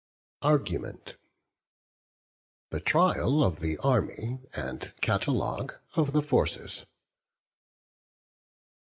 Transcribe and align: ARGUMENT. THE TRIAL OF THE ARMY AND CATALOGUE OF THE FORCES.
ARGUMENT. 0.41 1.15
THE 2.71 2.79
TRIAL 2.79 3.43
OF 3.43 3.59
THE 3.59 3.77
ARMY 3.83 4.39
AND 4.51 4.93
CATALOGUE 4.99 5.79
OF 5.93 6.11
THE 6.11 6.23
FORCES. 6.23 6.87